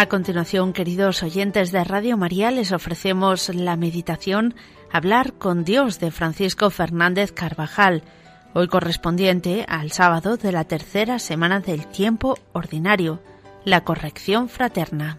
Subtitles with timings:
[0.00, 4.54] A continuación, queridos oyentes de Radio María, les ofrecemos la meditación
[4.92, 8.04] Hablar con Dios de Francisco Fernández Carvajal,
[8.54, 13.20] hoy correspondiente al sábado de la tercera semana del tiempo ordinario,
[13.64, 15.18] la corrección fraterna.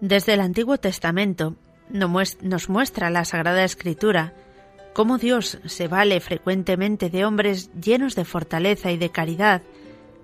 [0.00, 1.56] Desde el Antiguo Testamento
[1.90, 4.32] nos muestra la Sagrada Escritura
[4.94, 9.62] cómo Dios se vale frecuentemente de hombres llenos de fortaleza y de caridad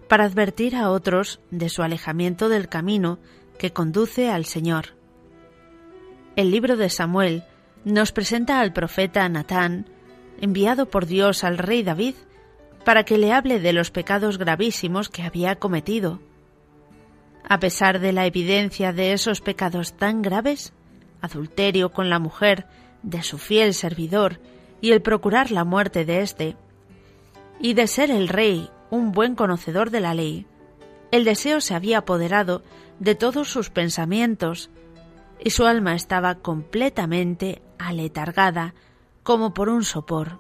[0.09, 3.19] para advertir a otros de su alejamiento del camino
[3.59, 4.95] que conduce al Señor.
[6.37, 7.45] El libro de Samuel
[7.85, 9.87] nos presenta al profeta Natán,
[10.41, 12.15] enviado por Dios al rey David,
[12.85, 16.21] para que le hable de los pecados gravísimos que había cometido
[17.49, 20.73] a pesar de la evidencia de esos pecados tan graves,
[21.21, 22.67] adulterio con la mujer
[23.03, 24.41] de su fiel servidor
[24.81, 26.57] y el procurar la muerte de éste,
[27.61, 30.47] y de ser el rey un buen conocedor de la ley,
[31.13, 32.63] el deseo se había apoderado
[32.99, 34.71] de todos sus pensamientos,
[35.43, 38.75] y su alma estaba completamente aletargada
[39.23, 40.39] como por un sopor.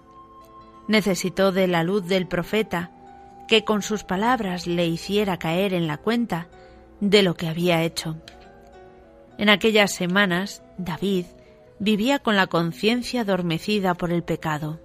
[0.89, 2.91] Necesitó de la luz del profeta,
[3.47, 6.49] que con sus palabras le hiciera caer en la cuenta
[7.01, 8.17] de lo que había hecho.
[9.39, 11.27] En aquellas semanas, David
[11.79, 14.81] vivía con la conciencia adormecida por el pecado.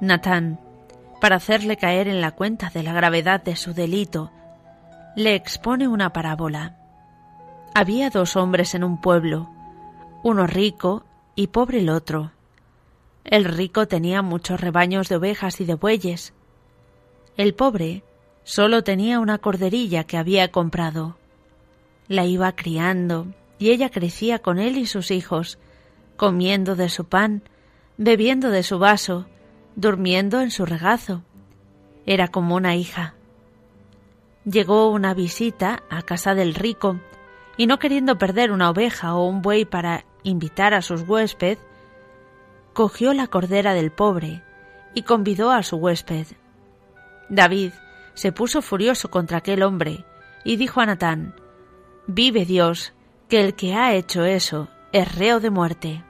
[0.00, 0.60] Natán,
[1.20, 4.30] para hacerle caer en la cuenta de la gravedad de su delito,
[5.16, 6.76] le expone una parábola.
[7.74, 9.50] Había dos hombres en un pueblo,
[10.22, 11.04] uno rico
[11.38, 12.32] y pobre el otro.
[13.22, 16.32] El rico tenía muchos rebaños de ovejas y de bueyes.
[17.36, 18.02] El pobre
[18.42, 21.16] solo tenía una corderilla que había comprado.
[22.08, 25.60] La iba criando y ella crecía con él y sus hijos,
[26.16, 27.44] comiendo de su pan,
[27.98, 29.26] bebiendo de su vaso,
[29.76, 31.22] durmiendo en su regazo.
[32.04, 33.14] Era como una hija.
[34.44, 36.98] Llegó una visita a casa del rico,
[37.56, 41.58] y no queriendo perder una oveja o un buey para invitar a sus huésped,
[42.72, 44.42] cogió la cordera del pobre
[44.94, 46.26] y convidó a su huésped.
[47.28, 47.72] David
[48.14, 50.04] se puso furioso contra aquel hombre
[50.44, 51.34] y dijo a Natán,
[52.06, 52.94] Vive Dios,
[53.28, 56.04] que el que ha hecho eso es reo de muerte.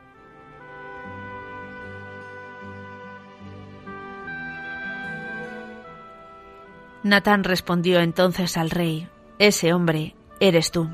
[7.03, 9.09] Natán respondió entonces al rey,
[9.39, 10.89] Ese hombre eres tú.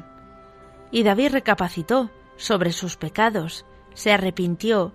[0.90, 3.64] Y David recapacitó sobre sus pecados,
[3.94, 4.92] se arrepintió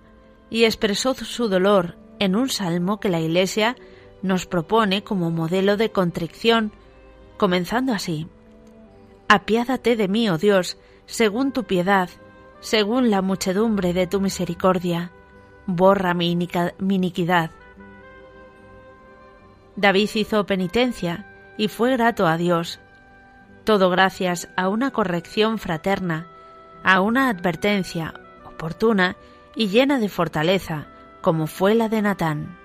[0.50, 3.76] y expresó su dolor en un salmo que la Iglesia
[4.22, 6.72] nos propone como modelo de contrición,
[7.38, 8.28] comenzando así.
[9.28, 12.10] Apiádate de mí, oh Dios, según tu piedad,
[12.60, 15.12] según la muchedumbre de tu misericordia,
[15.66, 17.50] borra mi, iniquidad.
[19.76, 22.80] David hizo penitencia y fue grato a Dios,
[23.64, 26.26] todo gracias a una corrección fraterna
[26.82, 28.14] a una advertencia
[28.44, 29.16] oportuna
[29.54, 30.86] y llena de fortaleza,
[31.20, 32.58] como fue la de Natán.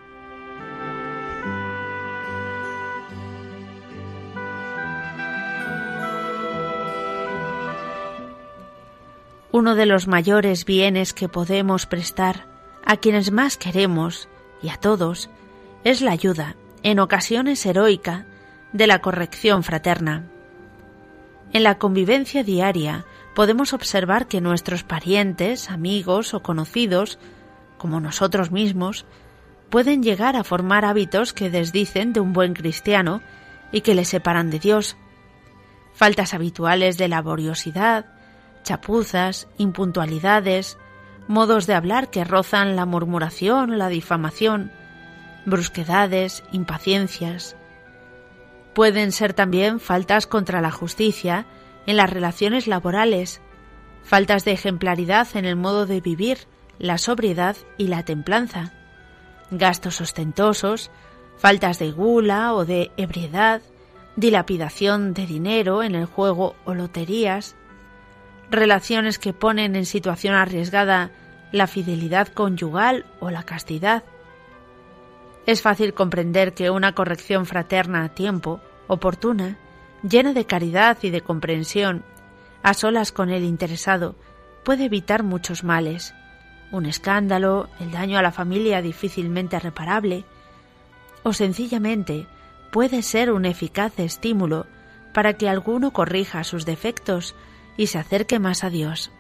[9.52, 12.46] Uno de los mayores bienes que podemos prestar
[12.84, 14.28] a quienes más queremos
[14.62, 15.30] y a todos
[15.86, 18.26] es la ayuda, en ocasiones heroica,
[18.74, 20.26] de la corrección fraterna.
[21.54, 27.20] En la convivencia diaria podemos observar que nuestros parientes, amigos o conocidos,
[27.78, 29.06] como nosotros mismos,
[29.70, 33.22] pueden llegar a formar hábitos que desdicen de un buen cristiano
[33.72, 34.96] y que le separan de Dios.
[35.94, 38.06] Faltas habituales de laboriosidad,
[38.64, 40.78] chapuzas, impuntualidades,
[41.28, 44.72] modos de hablar que rozan la murmuración la difamación,
[45.46, 47.58] brusquedades, impaciencias.
[48.74, 51.46] Pueden ser también faltas contra la justicia
[51.86, 53.42] en las relaciones laborales,
[54.04, 56.40] faltas de ejemplaridad en el modo de vivir,
[56.78, 58.74] la sobriedad y la templanza,
[59.52, 60.92] gastos ostentosos,
[61.38, 63.62] faltas de gula o de ebriedad,
[64.16, 67.56] dilapidación de dinero en el juego o loterías,
[68.50, 71.12] relaciones que ponen en situación arriesgada
[71.52, 74.04] la fidelidad conyugal o la castidad.
[75.46, 79.58] Es fácil comprender que una corrección fraterna a tiempo, oportuna,
[80.07, 82.04] llena de caridad y de comprensión,
[82.63, 84.16] a solas con el interesado,
[84.63, 86.13] puede evitar muchos males.
[86.72, 90.25] Un escándalo, el daño a la familia difícilmente reparable,
[91.24, 92.28] o sencillamente
[92.72, 94.68] puede ser un eficaz estímulo
[95.13, 97.36] para que alguno corrija sus defectos
[97.78, 99.12] y se acerque más a Dios.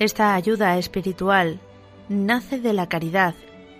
[0.00, 1.60] Esta ayuda espiritual
[2.08, 3.34] nace de la caridad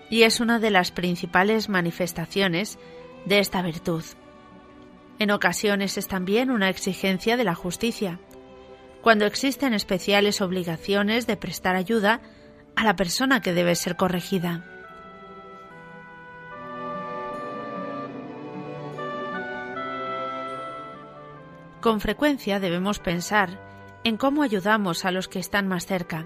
[0.07, 2.77] y es una de las principales manifestaciones
[3.25, 4.03] de esta virtud.
[5.17, 8.19] En ocasiones es también una exigencia de la justicia,
[9.01, 12.21] cuando existen especiales obligaciones de prestar ayuda
[12.75, 14.63] a la persona que debe ser corregida.
[21.81, 23.70] Con frecuencia debemos pensar
[24.03, 26.25] en cómo ayudamos a los que están más cerca.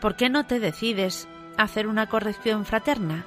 [0.00, 3.24] ¿Por qué no te decides a hacer una corrección fraterna?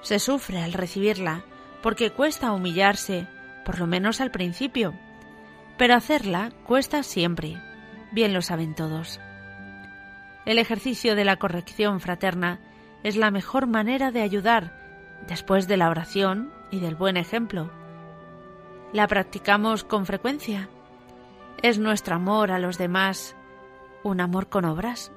[0.00, 1.44] Se sufre al recibirla,
[1.82, 3.26] porque cuesta humillarse,
[3.64, 4.94] por lo menos al principio,
[5.76, 7.62] pero hacerla cuesta siempre,
[8.12, 9.20] bien lo saben todos.
[10.44, 12.60] El ejercicio de la corrección fraterna
[13.04, 14.72] es la mejor manera de ayudar
[15.26, 17.70] después de la oración y del buen ejemplo.
[18.92, 20.68] ¿La practicamos con frecuencia?
[21.60, 23.34] ¿Es nuestro amor a los demás
[24.04, 25.10] un amor con obras?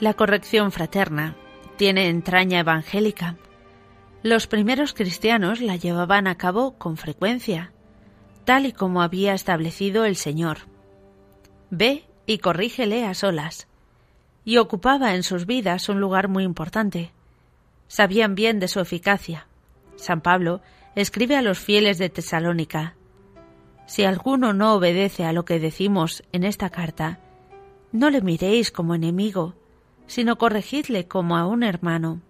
[0.00, 1.36] La corrección fraterna
[1.76, 3.36] tiene entraña evangélica.
[4.22, 7.70] Los primeros cristianos la llevaban a cabo con frecuencia,
[8.46, 10.60] tal y como había establecido el Señor.
[11.68, 13.68] Ve y corrígele a solas.
[14.42, 17.12] Y ocupaba en sus vidas un lugar muy importante.
[17.86, 19.48] Sabían bien de su eficacia.
[19.96, 20.62] San Pablo
[20.94, 22.94] escribe a los fieles de Tesalónica,
[23.84, 27.20] Si alguno no obedece a lo que decimos en esta carta,
[27.92, 29.59] no le miréis como enemigo,
[30.10, 32.20] sino corregidle como a un hermano.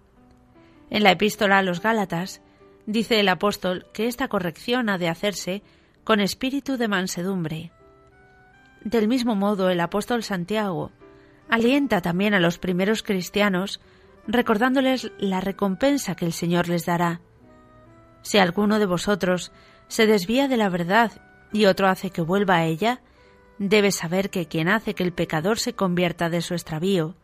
[0.91, 2.43] En la epístola a los Gálatas
[2.85, 5.63] dice el apóstol que esta corrección ha de hacerse
[6.05, 7.73] con espíritu de mansedumbre.
[8.85, 10.93] Del mismo modo, el apóstol Santiago
[11.49, 13.81] alienta también a los primeros cristianos
[14.27, 17.23] recordándoles la recompensa que el Señor les dará.
[18.21, 19.53] Si alguno de vosotros
[19.89, 21.13] se desvía de la verdad
[21.51, 23.01] y otro hace que vuelva a ella,
[23.57, 27.17] debe saber que quien hace que el pecador se convierta de su extravío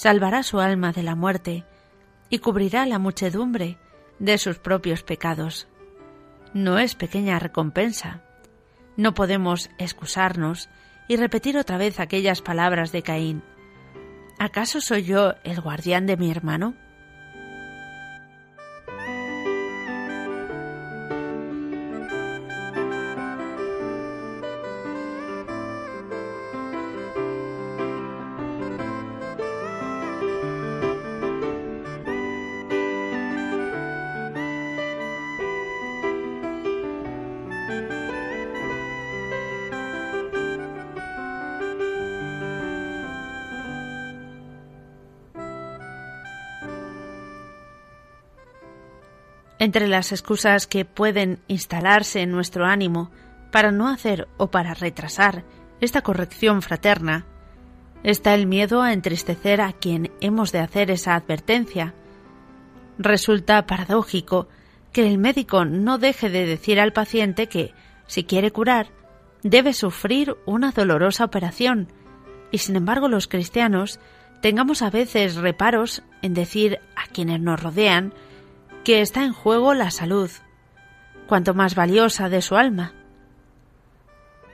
[0.00, 1.66] salvará su alma de la muerte
[2.30, 3.76] y cubrirá la muchedumbre
[4.18, 5.68] de sus propios pecados.
[6.54, 8.22] No es pequeña recompensa.
[8.96, 10.70] No podemos excusarnos
[11.06, 13.42] y repetir otra vez aquellas palabras de Caín.
[14.38, 16.76] ¿Acaso soy yo el guardián de mi hermano?
[49.60, 53.10] Entre las excusas que pueden instalarse en nuestro ánimo
[53.52, 55.44] para no hacer o para retrasar
[55.82, 57.26] esta corrección fraterna,
[58.02, 61.92] está el miedo a entristecer a quien hemos de hacer esa advertencia.
[62.96, 64.48] Resulta paradójico
[64.92, 67.74] que el médico no deje de decir al paciente que,
[68.06, 68.86] si quiere curar,
[69.42, 71.88] debe sufrir una dolorosa operación,
[72.50, 74.00] y sin embargo los cristianos
[74.40, 78.14] tengamos a veces reparos en decir a quienes nos rodean
[78.84, 80.30] que está en juego la salud,
[81.26, 82.92] cuanto más valiosa de su alma.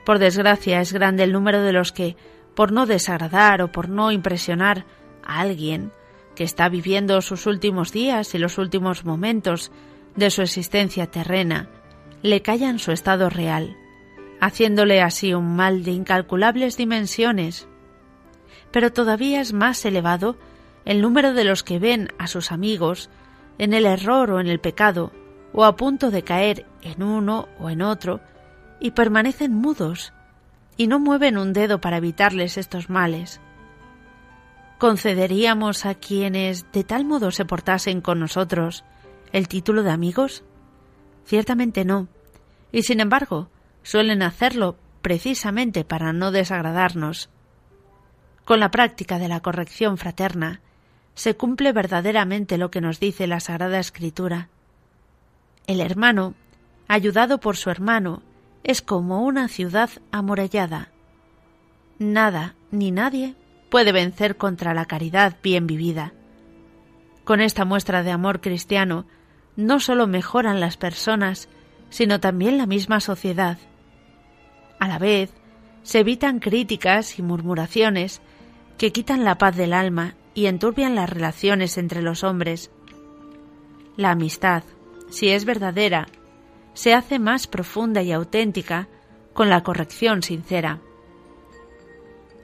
[0.05, 2.15] Por desgracia es grande el número de los que,
[2.55, 4.85] por no desagradar o por no impresionar
[5.23, 5.91] a alguien,
[6.35, 9.71] que está viviendo sus últimos días y los últimos momentos
[10.15, 11.69] de su existencia terrena,
[12.21, 13.75] le callan su estado real,
[14.39, 17.67] haciéndole así un mal de incalculables dimensiones.
[18.71, 20.37] Pero todavía es más elevado
[20.85, 23.09] el número de los que ven a sus amigos
[23.57, 25.11] en el error o en el pecado,
[25.53, 28.21] o a punto de caer en uno o en otro,
[28.79, 30.13] y permanecen mudos,
[30.77, 33.41] y no mueven un dedo para evitarles estos males.
[34.77, 38.83] ¿Concederíamos a quienes de tal modo se portasen con nosotros
[39.31, 40.43] el título de amigos?
[41.25, 42.07] Ciertamente no,
[42.71, 43.49] y sin embargo
[43.81, 47.29] suelen hacerlo precisamente para no desagradarnos.
[48.45, 50.61] Con la práctica de la corrección fraterna
[51.17, 54.49] se cumple verdaderamente lo que nos dice la Sagrada Escritura.
[55.65, 56.35] El hermano,
[56.87, 58.21] ayudado por su hermano,
[58.63, 60.91] es como una ciudad amurallada.
[61.97, 63.33] Nada ni nadie
[63.71, 66.13] puede vencer contra la caridad bien vivida.
[67.23, 69.07] Con esta muestra de amor cristiano,
[69.55, 71.49] no sólo mejoran las personas,
[71.89, 73.57] sino también la misma sociedad.
[74.77, 75.33] A la vez,
[75.81, 78.21] se evitan críticas y murmuraciones
[78.77, 82.69] que quitan la paz del alma y enturbian las relaciones entre los hombres.
[83.95, 84.61] La amistad,
[85.09, 86.05] si es verdadera,
[86.75, 88.87] se hace más profunda y auténtica
[89.33, 90.79] con la corrección sincera.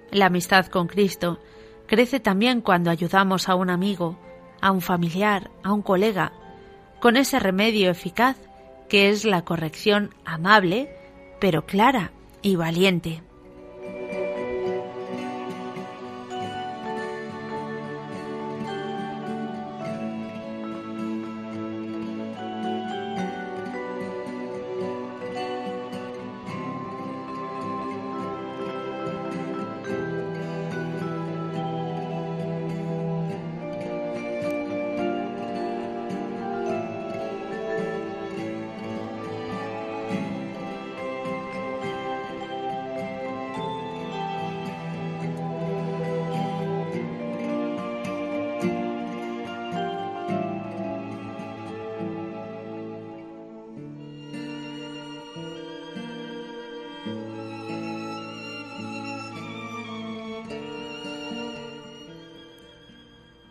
[0.09, 1.37] La amistad con Cristo
[1.85, 4.17] crece también cuando ayudamos a un amigo,
[4.59, 6.33] a un familiar, a un colega,
[6.99, 8.37] con ese remedio eficaz
[8.89, 10.89] que es la corrección amable,
[11.39, 13.21] pero clara y valiente.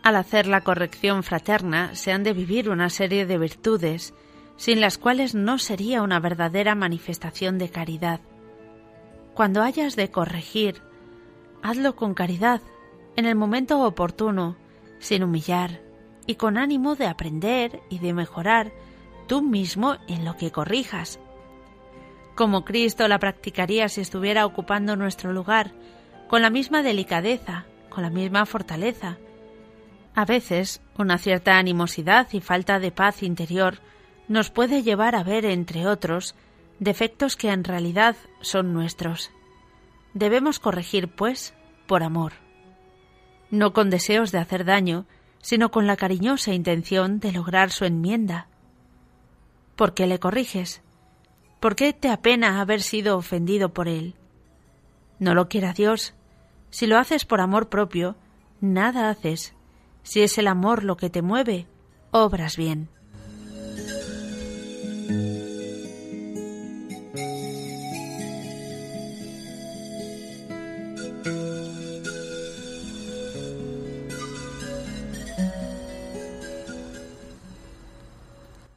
[0.02, 4.14] Al hacer la corrección fraterna se han de vivir una serie de virtudes,
[4.56, 8.20] sin las cuales no sería una verdadera manifestación de caridad.
[9.34, 10.82] Cuando hayas de corregir,
[11.62, 12.60] hazlo con caridad,
[13.14, 14.56] en el momento oportuno,
[14.98, 15.80] sin humillar,
[16.26, 18.72] y con ánimo de aprender y de mejorar
[19.28, 21.20] tú mismo en lo que corrijas.
[22.34, 25.72] Como Cristo la practicaría si estuviera ocupando nuestro lugar,
[26.28, 29.18] con la misma delicadeza, con la misma fortaleza,
[30.14, 33.78] a veces, una cierta animosidad y falta de paz interior
[34.28, 36.34] nos puede llevar a ver, entre otros,
[36.78, 39.30] defectos que en realidad son nuestros.
[40.12, 41.54] Debemos corregir, pues,
[41.86, 42.32] por amor.
[43.50, 45.06] No con deseos de hacer daño,
[45.40, 48.48] sino con la cariñosa intención de lograr su enmienda.
[49.76, 50.82] ¿Por qué le corriges?
[51.58, 54.14] ¿Por qué te apena haber sido ofendido por él?
[55.18, 56.14] No lo quiera Dios.
[56.70, 58.16] Si lo haces por amor propio,
[58.60, 59.54] nada haces
[60.02, 61.66] si es el amor lo que te mueve,
[62.10, 62.88] obras bien.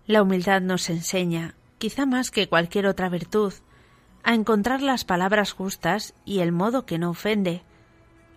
[0.07, 3.53] La humildad nos enseña, quizá más que cualquier otra virtud,
[4.23, 7.63] a encontrar las palabras justas y el modo que no ofende,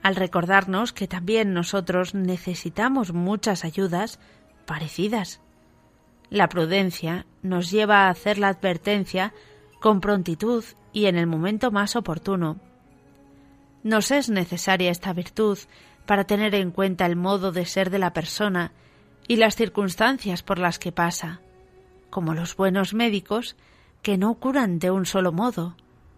[0.02, 4.18] al recordarnos que también nosotros necesitamos muchas ayudas
[4.66, 5.40] parecidas.
[6.30, 9.32] La prudencia nos lleva a hacer la advertencia
[9.80, 12.58] con prontitud y en el momento más oportuno.
[13.82, 15.58] Nos es necesaria esta virtud
[16.06, 18.72] para tener en cuenta el modo de ser de la persona
[19.26, 21.40] y las circunstancias por las que pasa,
[22.10, 23.56] como los buenos médicos
[24.02, 25.76] que no curan de un solo modo,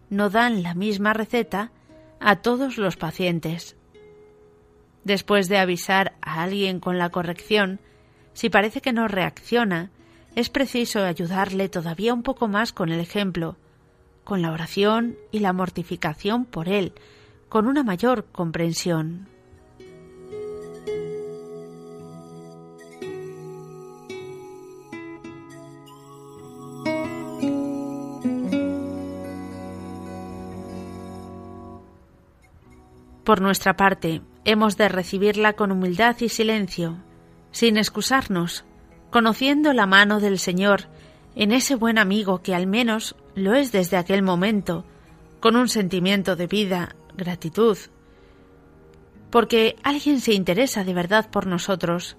[0.08, 1.72] no dan la misma receta
[2.20, 3.76] a todos los pacientes.
[5.04, 7.80] Después de avisar a alguien con la corrección,
[8.34, 9.90] si parece que no reacciona,
[10.36, 13.56] es preciso ayudarle todavía un poco más con el ejemplo,
[14.22, 16.92] con la oración y la mortificación por él,
[17.48, 19.29] con una mayor comprensión.
[33.30, 36.96] Por nuestra parte, Hemos de recibirla con humildad y silencio,
[37.52, 38.64] sin excusarnos,
[39.12, 40.88] conociendo la mano del Señor
[41.36, 44.84] en ese buen amigo que al menos lo es desde aquel momento,
[45.38, 47.78] con un sentimiento de vida, gratitud,
[49.30, 52.16] porque alguien se interesa de verdad por nosotros,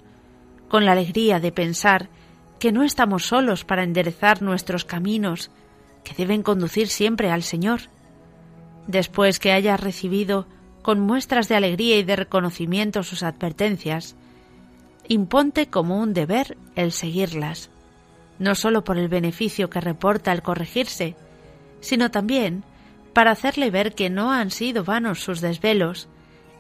[0.69, 2.07] con la alegría de pensar
[2.57, 5.51] que no estamos solos para enderezar nuestros caminos,
[6.05, 7.81] que deben conducir siempre al Señor.
[8.87, 10.47] Después que hayas recibido
[10.81, 14.15] con muestras de alegría y de reconocimiento sus advertencias,
[15.07, 17.69] imponte como un deber el seguirlas,
[18.39, 21.15] no sólo por el beneficio que reporta el corregirse,
[21.79, 22.63] sino también
[23.13, 26.07] para hacerle ver que no han sido vanos sus desvelos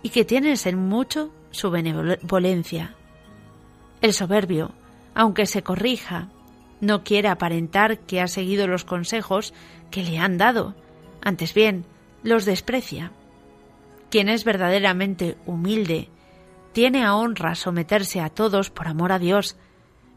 [0.03, 2.95] y que tienes en mucho su benevolencia.
[4.01, 4.71] El soberbio,
[5.13, 6.29] aunque se corrija,
[6.81, 9.53] no quiere aparentar que ha seguido los consejos
[9.91, 10.75] que le han dado,
[11.21, 11.85] antes bien,
[12.23, 13.11] los desprecia.
[14.11, 16.09] Quien es verdaderamente humilde,
[16.73, 19.57] tiene a honra someterse a todos por amor a Dios,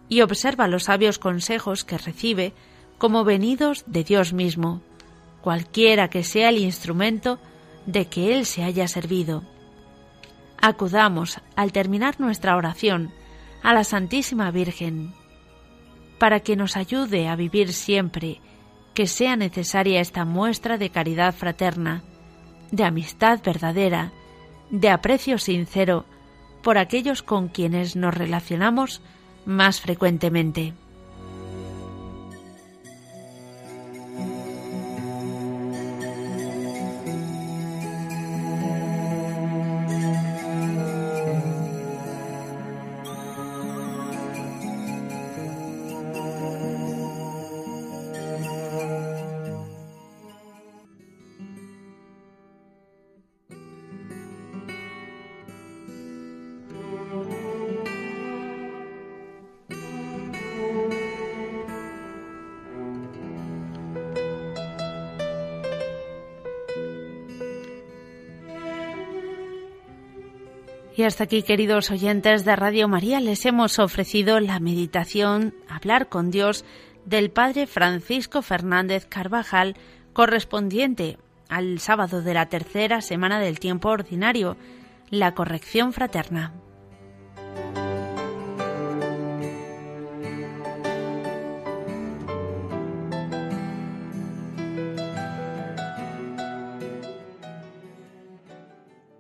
[0.09, 2.53] y observa los sabios consejos que recibe
[2.99, 4.83] como venidos de Dios mismo,
[5.41, 7.39] cualquiera que sea el instrumento
[7.87, 9.45] de que Él se haya servido.
[10.61, 13.13] Acudamos, al terminar nuestra oración,
[13.63, 15.15] a la Santísima Virgen,
[16.19, 18.41] para que nos ayude a vivir siempre
[18.93, 22.03] que sea necesaria esta muestra de caridad fraterna,
[22.75, 24.13] de amistad verdadera,
[24.71, 26.05] de aprecio sincero
[26.63, 29.01] por aquellos con quienes nos relacionamos
[29.45, 30.73] más frecuentemente.
[70.97, 76.31] Y hasta aquí, queridos oyentes de Radio María, les hemos ofrecido la meditación Hablar con
[76.31, 76.65] Dios
[77.05, 79.75] del Padre Francisco Fernández Carvajal,
[80.13, 84.57] correspondiente al sábado de la tercera semana del tiempo ordinario,
[85.11, 86.53] la corrección fraterna.